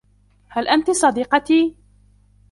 هل 0.47 0.67
أنتِ 0.67 0.91
صديقتي؟ 0.91 1.67